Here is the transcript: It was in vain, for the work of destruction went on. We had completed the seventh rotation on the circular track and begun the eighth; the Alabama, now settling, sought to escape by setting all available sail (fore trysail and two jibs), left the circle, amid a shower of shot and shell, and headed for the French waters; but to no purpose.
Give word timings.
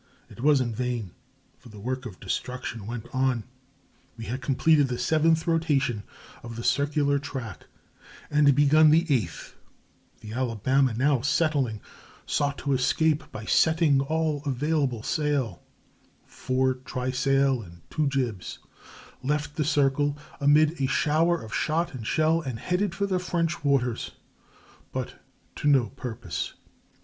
It 0.31 0.41
was 0.41 0.59
in 0.59 0.73
vain, 0.73 1.11
for 1.59 1.69
the 1.69 1.79
work 1.79 2.07
of 2.07 2.19
destruction 2.19 2.87
went 2.87 3.05
on. 3.13 3.43
We 4.17 4.25
had 4.25 4.41
completed 4.41 4.87
the 4.87 4.97
seventh 4.97 5.45
rotation 5.45 6.01
on 6.43 6.55
the 6.55 6.63
circular 6.63 7.19
track 7.19 7.67
and 8.31 8.55
begun 8.55 8.89
the 8.89 9.05
eighth; 9.13 9.55
the 10.21 10.33
Alabama, 10.33 10.95
now 10.95 11.21
settling, 11.21 11.81
sought 12.25 12.57
to 12.57 12.73
escape 12.73 13.31
by 13.31 13.45
setting 13.45 14.01
all 14.01 14.41
available 14.47 15.03
sail 15.03 15.61
(fore 16.25 16.73
trysail 16.73 17.61
and 17.61 17.83
two 17.91 18.07
jibs), 18.07 18.57
left 19.21 19.55
the 19.55 19.63
circle, 19.63 20.17
amid 20.39 20.81
a 20.81 20.87
shower 20.87 21.39
of 21.39 21.53
shot 21.53 21.93
and 21.93 22.07
shell, 22.07 22.41
and 22.41 22.57
headed 22.57 22.95
for 22.95 23.05
the 23.05 23.19
French 23.19 23.63
waters; 23.63 24.09
but 24.91 25.21
to 25.57 25.67
no 25.67 25.89
purpose. 25.91 26.55